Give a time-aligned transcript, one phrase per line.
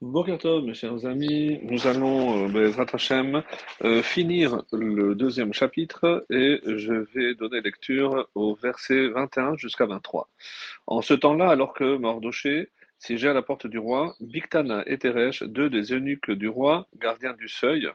[0.00, 3.42] Tov, mes chers amis, nous allons, euh, Bezrat Hashem,
[3.82, 10.28] euh, finir le deuxième chapitre et je vais donner lecture au verset 21 jusqu'à 23.
[10.86, 15.42] En ce temps-là, alors que Mordoché siégeait à la porte du roi, Bictana et Teresh,
[15.42, 17.88] deux des eunuques du roi, gardiens du seuil,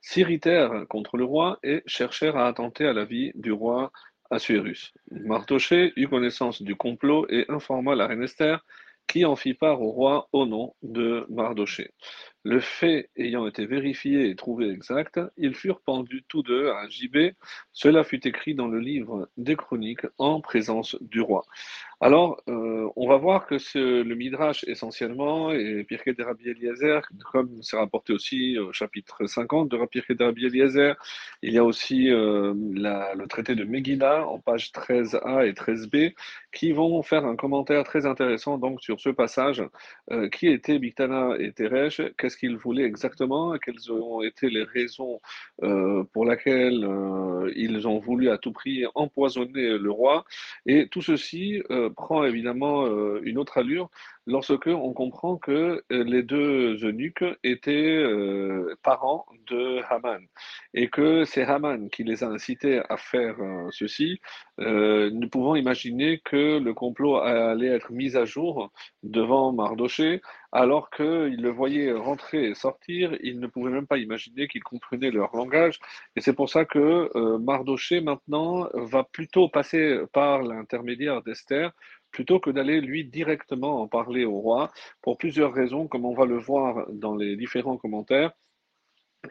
[0.00, 3.90] s'irritèrent contre le roi et cherchèrent à attenter à la vie du roi
[4.30, 4.94] Assuérus.
[5.10, 8.64] Mardoché eut connaissance du complot et informa la reine Esther
[9.10, 11.90] qui en fit part au roi au nom de Mardoché.
[12.42, 17.34] Le fait ayant été vérifié et trouvé exact, ils furent pendus tous deux à gibet.
[17.72, 21.44] Cela fut écrit dans le livre des chroniques en présence du roi.
[22.02, 27.62] Alors, euh, on va voir que le Midrash essentiellement, et Pirkei de Rabbi Eliezer, comme
[27.62, 30.94] c'est rapporté aussi au chapitre 50 de Pirkei de Rabbi Eliezer,
[31.42, 36.14] il y a aussi euh, le traité de Megillah en page 13a et 13b,
[36.52, 39.62] qui vont faire un commentaire très intéressant donc sur ce passage,
[40.10, 45.20] euh, qui était Biktana et Teresh, qu'est-ce qu'ils voulaient exactement, quelles ont été les raisons
[45.62, 50.24] euh, pour lesquelles euh, ils ont voulu à tout prix empoisonner le roi,
[50.64, 51.60] et tout ceci
[51.96, 53.90] prend évidemment euh, une autre allure
[54.26, 60.22] lorsque on comprend que euh, les deux eunuques étaient euh, parents de Haman
[60.74, 63.36] et que c'est Haman qui les a incités à faire
[63.72, 64.20] ceci,
[64.58, 68.70] nous pouvons imaginer que le complot allait être mis à jour
[69.02, 70.20] devant Mardoché
[70.52, 75.10] alors qu'ils le voyaient rentrer et sortir, ils ne pouvaient même pas imaginer qu'ils comprenaient
[75.10, 75.78] leur langage.
[76.16, 81.72] Et c'est pour ça que Mardoché maintenant va plutôt passer par l'intermédiaire d'Esther
[82.10, 84.70] plutôt que d'aller lui directement en parler au roi,
[85.02, 88.32] pour plusieurs raisons, comme on va le voir dans les différents commentaires.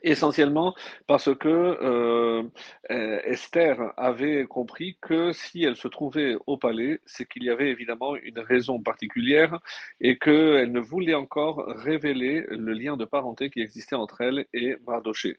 [0.04, 0.76] Essentiellement
[1.08, 2.44] parce que euh,
[2.92, 7.72] euh, Esther avait compris que si elle se trouvait au palais, c'est qu'il y avait
[7.72, 9.60] évidemment une raison particulière
[10.00, 14.76] et qu'elle ne voulait encore révéler le lien de parenté qui existait entre elle et
[14.86, 15.38] Mardoché.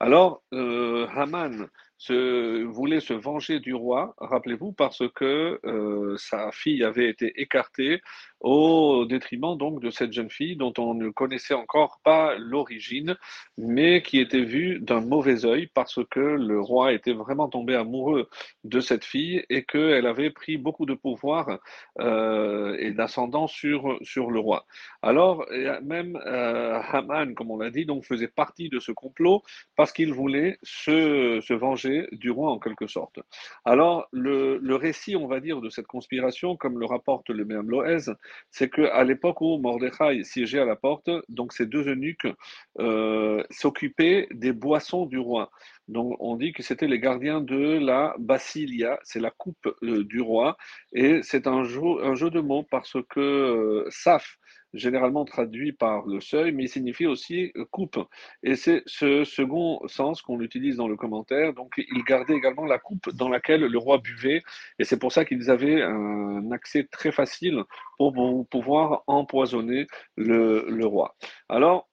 [0.00, 1.68] Alors, euh, Haman
[2.02, 8.00] se, voulait se venger du roi, rappelez-vous, parce que euh, sa fille avait été écartée
[8.42, 13.16] au détriment donc de cette jeune fille dont on ne connaissait encore pas l'origine,
[13.56, 18.28] mais qui était vue d'un mauvais œil parce que le roi était vraiment tombé amoureux
[18.64, 21.58] de cette fille et qu'elle avait pris beaucoup de pouvoir
[22.00, 24.66] euh, et d'ascendant sur, sur le roi.
[25.02, 25.46] Alors,
[25.82, 29.42] même euh, Haman, comme on l'a dit, donc faisait partie de ce complot
[29.76, 33.20] parce qu'il voulait se, se venger du roi en quelque sorte.
[33.64, 37.70] Alors, le, le, récit, on va dire, de cette conspiration, comme le rapporte le même
[37.70, 38.10] Loez,
[38.50, 42.28] c'est qu'à l'époque où Mordechai siégeait à la porte, donc ces deux eunuques
[42.78, 45.50] euh, s'occupaient des boissons du roi.
[45.88, 50.20] Donc, on dit que c'était les gardiens de la basilia, c'est la coupe euh, du
[50.20, 50.56] roi,
[50.92, 54.38] et c'est un jeu, un jeu de mots parce que euh, Saf,
[54.74, 57.98] généralement traduit par le seuil, mais il signifie aussi euh, coupe.
[58.42, 61.52] Et c'est ce second sens qu'on utilise dans le commentaire.
[61.52, 64.42] Donc, il gardait également la coupe dans laquelle le roi buvait,
[64.78, 67.62] et c'est pour ça qu'ils avaient un accès très facile
[67.98, 68.14] pour
[68.48, 71.14] pouvoir empoisonner le, le roi.
[71.48, 71.88] Alors,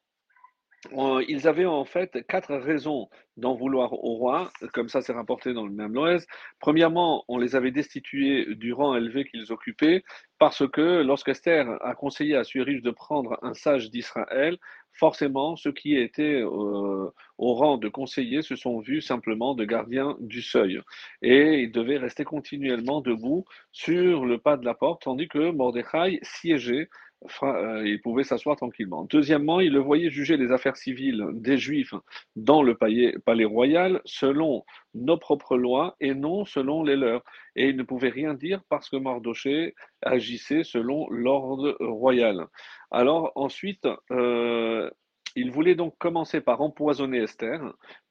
[1.27, 5.65] ils avaient en fait quatre raisons d'en vouloir au roi, comme ça c'est rapporté dans
[5.65, 6.25] le même Loès.
[6.59, 10.03] Premièrement, on les avait destitués du rang élevé qu'ils occupaient,
[10.39, 14.57] parce que lorsqu'Esther a conseillé à Suérus de prendre un sage d'Israël,
[14.93, 20.17] forcément, ceux qui étaient euh, au rang de conseillers se sont vus simplement de gardiens
[20.19, 20.81] du seuil.
[21.21, 26.19] Et ils devaient rester continuellement debout sur le pas de la porte, tandis que Mordechai
[26.21, 27.08] siégeait euh,
[27.41, 29.05] il pouvait s'asseoir tranquillement.
[29.09, 31.93] Deuxièmement, il le voyait juger les affaires civiles des Juifs
[32.35, 34.63] dans le palais, palais, royal selon
[34.93, 37.23] nos propres lois et non selon les leurs.
[37.55, 42.47] Et il ne pouvait rien dire parce que Mardoché agissait selon l'ordre royal.
[42.91, 44.89] Alors ensuite, euh,
[45.35, 47.61] il voulait donc commencer par empoisonner Esther,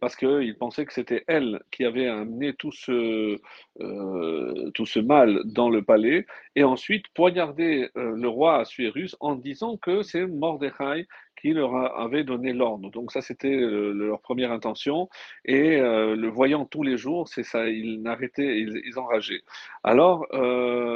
[0.01, 3.39] parce qu'il pensait que c'était elle qui avait amené tout ce,
[3.81, 10.03] euh, mal dans le palais, et ensuite poignarder euh, le roi Assuérus en disant que
[10.03, 11.07] c'est Mordechai
[11.41, 12.91] qui leur avait donné l'ordre.
[12.91, 15.09] Donc ça, c'était euh, leur première intention,
[15.45, 19.43] et le voyant tous les jours, c'est ça, ils n'arrêtaient, ils, ils, enrageaient.
[19.85, 20.27] Alors,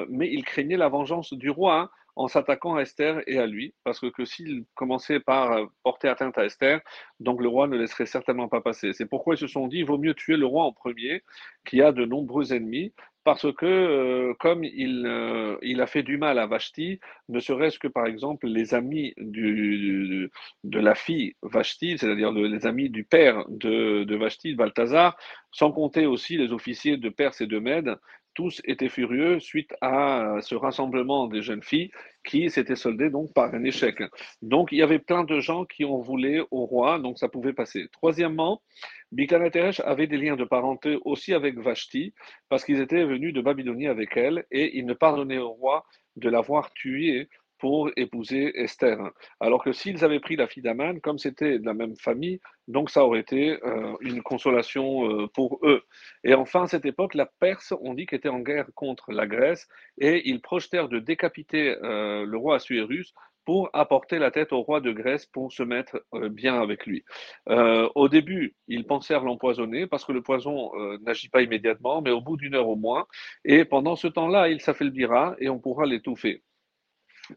[0.09, 3.75] mais ils craignaient la vengeance du roi, hein, en s'attaquant à Esther et à lui,
[3.85, 6.81] parce que, s'il commençait par euh, porter atteinte à Esther,
[7.21, 8.93] donc le roi ne laisserait certainement pas passer.
[8.93, 11.23] C'est pourquoi ils se sont dit, il vaut mieux tuer le roi en premier,
[11.65, 12.93] qui a de nombreux ennemis,
[13.25, 16.99] parce que euh, comme il, euh, il a fait du mal à Vashti,
[17.29, 20.29] ne serait-ce que par exemple les amis de
[20.65, 25.17] la fille Vashti, c'est-à-dire les amis du père de, de Vashti, Balthazar,
[25.53, 27.97] sans compter aussi les officiers de Perse et de Mède,
[28.35, 31.91] tous étaient furieux suite à ce rassemblement des jeunes filles
[32.25, 34.03] qui s'était soldé donc par un échec.
[34.43, 37.53] Donc il y avait plein de gens qui en voulaient au roi, donc ça pouvait
[37.53, 37.89] passer.
[37.93, 38.63] Troisièmement,
[39.11, 42.15] Bikana Teresh avait des liens de parenté aussi avec Vashti,
[42.49, 45.85] parce qu'ils étaient venus de Babylonie avec elle, et il ne pardonnait au roi
[46.17, 47.29] de l'avoir tuée
[47.63, 48.99] pour épouser Esther.
[49.39, 52.91] Alors que s'ils avaient pris la fille d'Aman, comme c'était de la même famille, donc
[52.91, 55.85] ça aurait été euh, une consolation euh, pour eux.
[56.25, 59.69] Et enfin, à cette époque, la Perse, on dit, qu'était en guerre contre la Grèce,
[59.97, 63.15] et ils projetèrent de décapiter euh, le roi Assuérus
[63.45, 67.05] pour apporter la tête au roi de Grèce pour se mettre bien avec lui.
[67.49, 70.71] au début, ils pensèrent l'empoisonner parce que le poison
[71.01, 73.05] n'agit pas immédiatement, mais au bout d'une heure au moins.
[73.45, 76.45] Et pendant ce temps-là, il s'affaiblira et on pourra l'étouffer.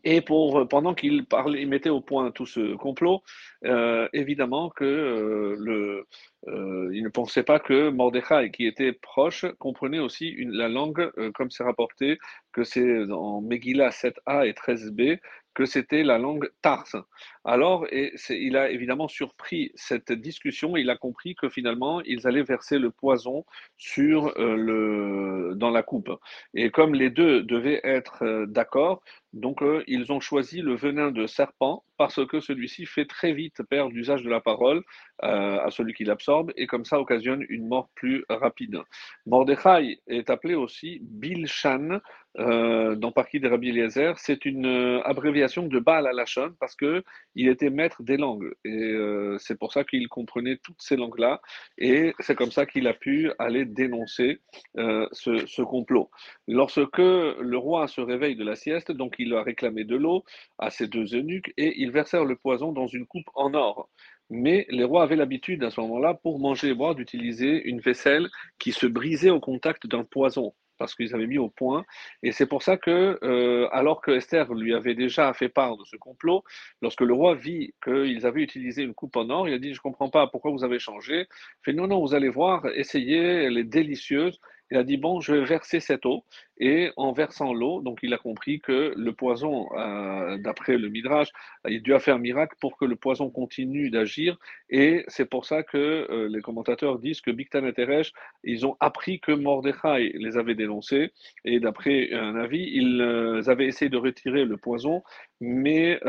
[0.04, 3.22] Et pour, pendant qu'il parlait, il mettait au point tout ce complot,
[3.66, 6.08] euh, évidemment que euh, le,
[6.48, 11.52] euh, ne pensait pas que Mordechai, qui était proche, comprenait aussi la langue, euh, comme
[11.52, 12.18] c'est rapporté,
[12.52, 15.20] que c'est en Megillah 7a et 13b,
[15.56, 16.98] que c'était la langue tarse.
[17.46, 22.44] Alors, et il a évidemment surpris cette discussion, il a compris que finalement, ils allaient
[22.44, 23.46] verser le poison
[23.78, 26.12] sur, euh, le, dans la coupe.
[26.54, 29.02] Et comme les deux devaient être euh, d'accord,
[29.36, 33.62] donc euh, ils ont choisi le venin de serpent parce que celui-ci fait très vite
[33.70, 34.84] perdre l'usage de la parole
[35.20, 38.82] à celui qui l'absorbe et comme ça occasionne une mort plus rapide.
[39.26, 42.02] Mordechai est appelé aussi Bilshan
[42.40, 47.04] euh, dans Parki de Rabbi Eliezer, c'est une euh, abréviation de Baal Alashon parce que
[47.34, 51.42] il était maître des langues et euh, c'est pour ça qu'il comprenait toutes ces langues-là
[51.78, 54.42] et c'est comme ça qu'il a pu aller dénoncer
[54.76, 56.10] ce, ce, complot.
[56.48, 60.24] Lorsque le roi se réveille de la sieste, donc il a réclamé de l'eau
[60.58, 63.90] à ses deux eunuques et ils versèrent le poison dans une coupe en or.
[64.30, 68.28] Mais les rois avaient l'habitude à ce moment-là, pour manger et boire, d'utiliser une vaisselle
[68.60, 71.86] qui se brisait au contact d'un poison parce qu'ils avaient mis au point.
[72.24, 75.84] Et c'est pour ça que, euh, alors que Esther lui avait déjà fait part de
[75.86, 76.44] ce complot,
[76.82, 79.80] lorsque le roi vit qu'ils avaient utilisé une coupe en or, il a dit, je
[79.80, 81.22] ne comprends pas pourquoi vous avez changé.
[81.22, 84.40] Il fait, non, non, vous allez voir, essayez, elle est délicieuse.
[84.72, 86.26] Il a dit, bon, je vais verser cette eau.
[86.58, 91.30] Et en versant l'eau, donc il a compris que le poison, euh, d'après le Midrash,
[91.68, 94.38] il dû faire un miracle pour que le poison continue d'agir.
[94.70, 98.14] Et c'est pour ça que euh, les commentateurs disent que Biktan et Teresh,
[98.44, 101.12] ils ont appris que Mordechai les avait dénoncés.
[101.44, 105.04] Et d'après un avis, ils euh, avaient essayé de retirer le poison,
[105.42, 106.00] mais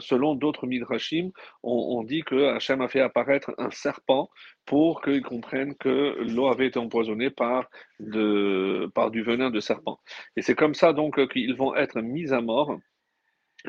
[0.00, 1.30] selon d'autres Midrashim,
[1.62, 4.28] on, on, dit que Hachem a fait apparaître un serpent
[4.66, 7.68] pour qu'ils comprennent que l'eau avait été empoisonnée par,
[8.00, 9.91] de, par du venin de serpent.
[10.36, 12.78] Et c'est comme ça donc qu'ils vont être mis à mort.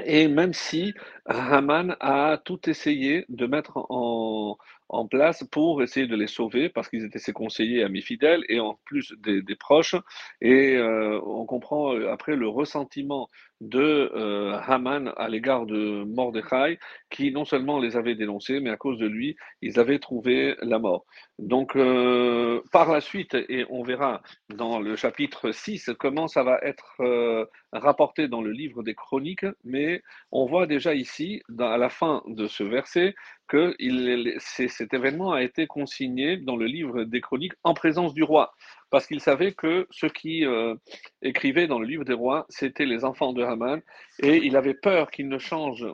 [0.06, 0.94] Et même si
[1.26, 4.58] Haman a tout essayé de mettre en,
[4.90, 8.60] en place pour essayer de les sauver parce qu'ils étaient ses conseillers amis fidèles et
[8.60, 9.96] en plus des, proches.
[10.42, 13.30] Et euh, on comprend euh, après le ressentiment
[13.62, 18.78] de euh, Haman à l'égard de Mordechai qui non seulement les avait dénoncés, mais à
[18.78, 21.06] cause de lui, ils avaient trouvé la mort.
[21.40, 21.78] Donc
[22.72, 27.02] par la suite, et on verra dans le chapitre 6 comment ça va être
[27.72, 30.02] rapporté dans le livre des chroniques, mais
[30.32, 33.16] on voit déjà ici, à la fin de ce verset,
[33.48, 34.36] que il,
[34.84, 38.54] cet événement a été consigné dans le livre des chroniques en présence du roi,
[38.90, 40.76] parce qu'il savait que ceux qui euh,
[41.22, 43.82] écrivaient dans le livre des rois, c'étaient les enfants de Haman,
[44.22, 45.88] et il avait peur qu'ils ne changent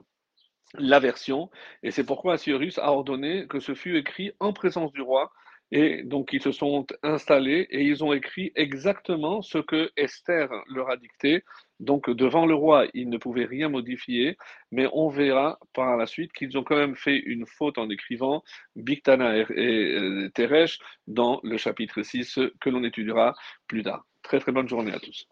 [0.74, 1.52] la version,
[1.84, 5.32] et c'est pourquoi Assyrus a ordonné que ce fût écrit en présence du roi,
[5.72, 10.90] et donc, ils se sont installés et ils ont écrit exactement ce que Esther leur
[10.90, 11.44] a dicté.
[11.80, 14.38] Donc, devant le roi, ils ne pouvaient rien modifier,
[14.72, 18.44] mais on verra par la suite qu'ils ont quand même fait une faute en écrivant
[18.76, 23.36] Biktana et euh, Teresh dans le chapitre 6 que l'on étudiera
[23.68, 24.06] plus tard.
[24.24, 25.28] Très très bonne journée à tous.